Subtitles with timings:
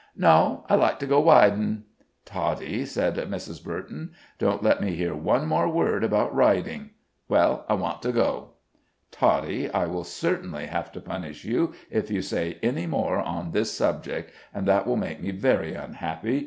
[0.17, 1.83] "No; I'd like to go widin'."
[2.25, 3.63] "Toddie," said Mrs.
[3.63, 6.89] Burton, "don't let me hear one more word about riding."
[7.29, 8.53] "Well, I want to go."
[9.11, 13.71] "Toddie, I will certainly have to punish you if you say any more on this
[13.71, 16.39] subject, and that will make me very unhappy.